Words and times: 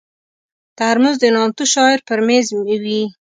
ترموز 0.77 1.15
د 1.19 1.25
نامتو 1.35 1.63
شاعر 1.73 1.99
پر 2.07 2.19
مېز 2.27 2.47
وي. 2.83 3.01